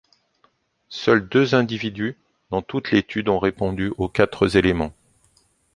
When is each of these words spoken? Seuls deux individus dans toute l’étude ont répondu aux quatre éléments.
Seuls 0.89 1.29
deux 1.29 1.53
individus 1.53 2.17
dans 2.49 2.63
toute 2.63 2.89
l’étude 2.91 3.29
ont 3.29 3.37
répondu 3.37 3.93
aux 3.99 4.09
quatre 4.09 4.55
éléments. 4.57 4.95